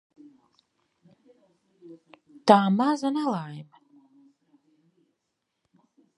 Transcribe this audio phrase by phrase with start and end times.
[2.45, 2.49] T?
[2.77, 3.75] maza nelaime!